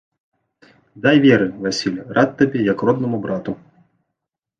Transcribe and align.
Дай 1.03 1.19
веры, 1.25 1.47
Васіль, 1.65 1.99
рад 2.19 2.33
табе, 2.39 2.59
як 2.71 2.79
роднаму 2.89 3.21
брату. 3.27 3.51